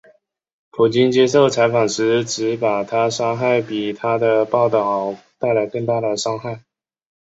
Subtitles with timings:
[0.71, 6.63] 普京接受采访时指把她杀害比她的报导带来更大的伤害。